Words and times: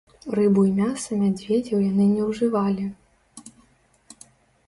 Рыбу 0.37 0.61
і 0.67 0.69
мяса 0.77 1.17
мядзведзяў 1.23 1.79
яны 1.91 2.07
не 2.15 2.23
ўжывалі. 2.29 2.87